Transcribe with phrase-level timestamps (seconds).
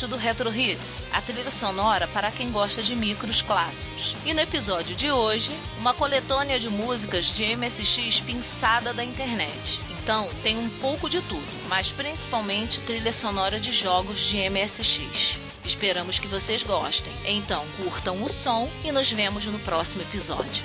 [0.00, 4.16] episódio do Retro Hits, a trilha sonora para quem gosta de micros clássicos.
[4.24, 9.80] E no episódio de hoje, uma coletânea de músicas de MSX pinçada da internet.
[10.02, 15.38] Então, tem um pouco de tudo, mas principalmente trilha sonora de jogos de MSX.
[15.64, 17.12] Esperamos que vocês gostem.
[17.24, 20.64] Então, curtam o som e nos vemos no próximo episódio.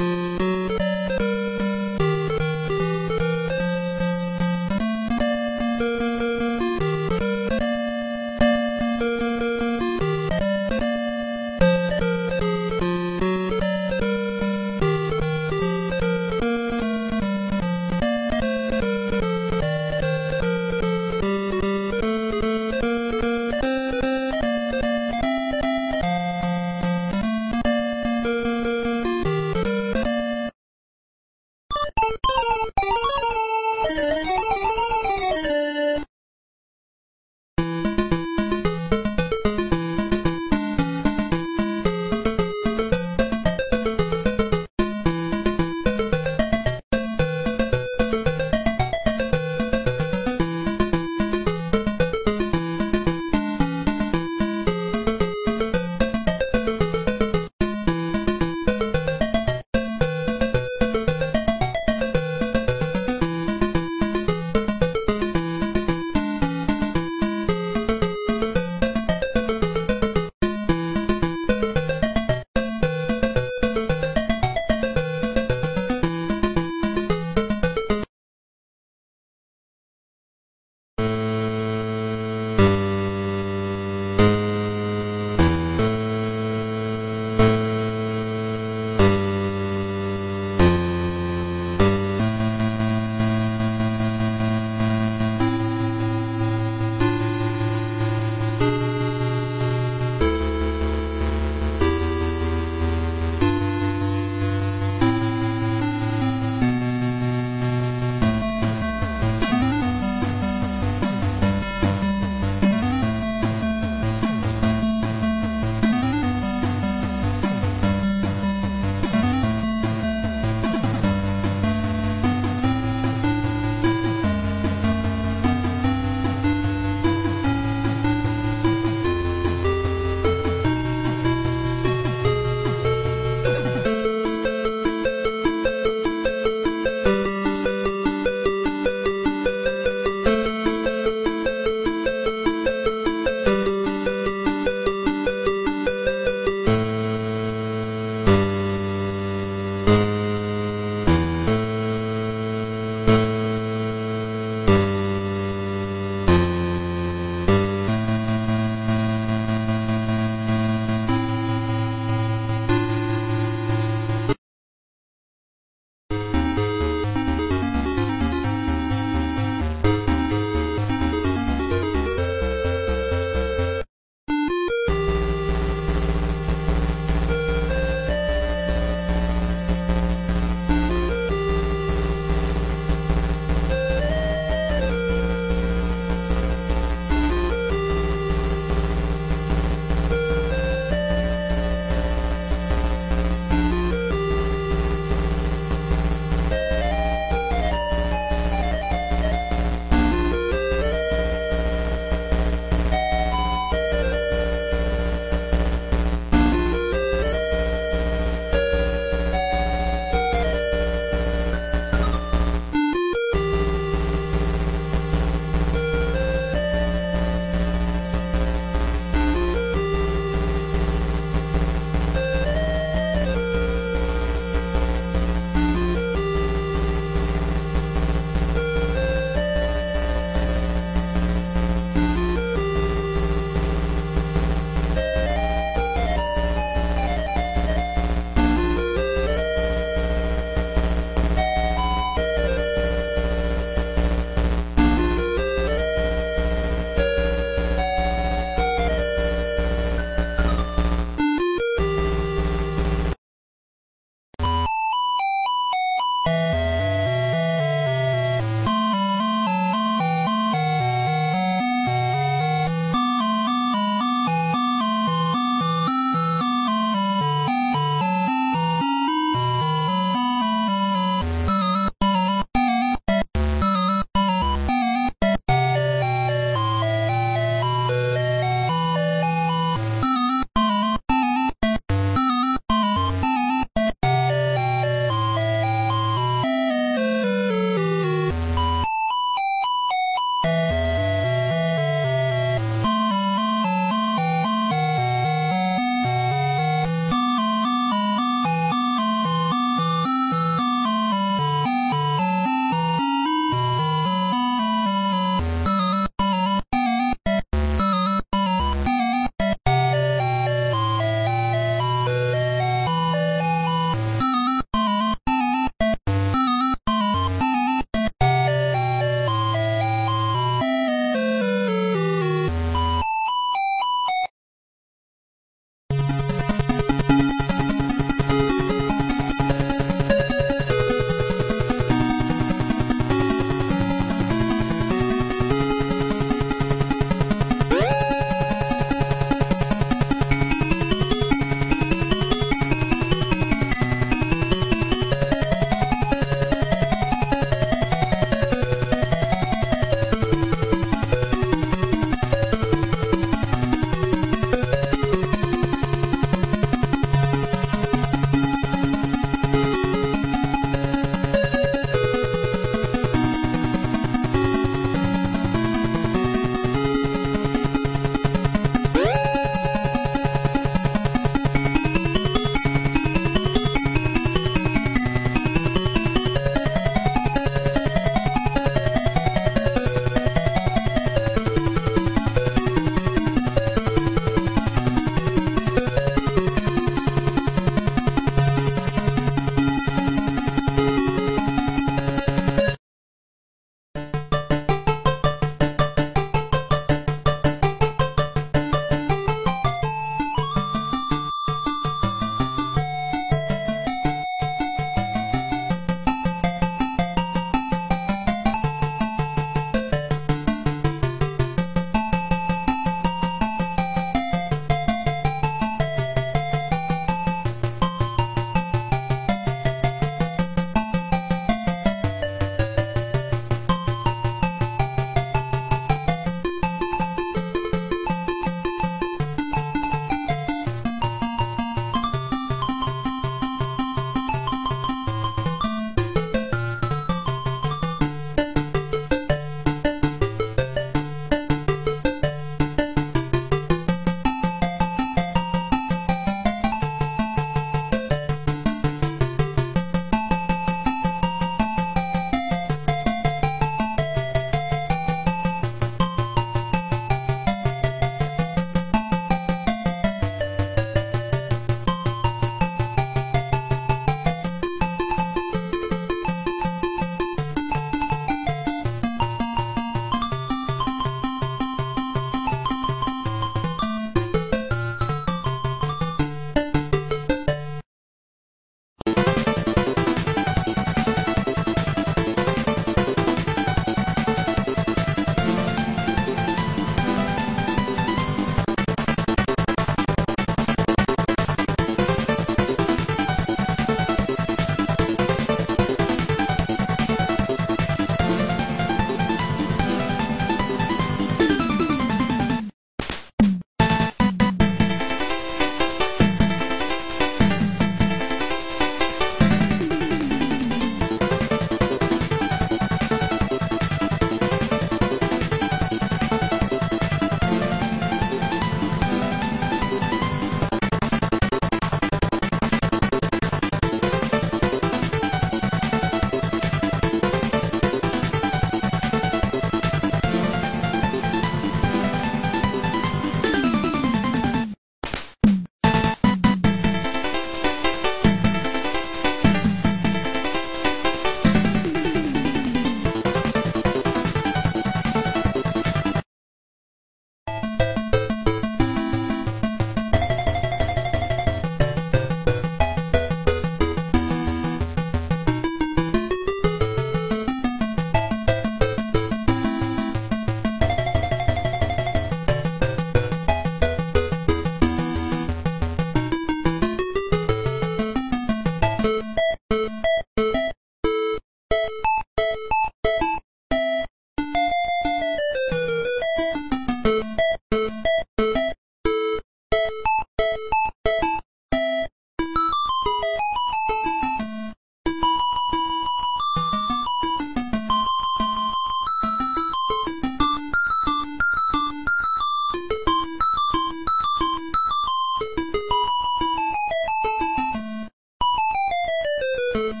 [599.73, 600.00] Boop.